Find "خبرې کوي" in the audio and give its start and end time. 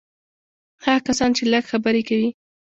1.71-2.29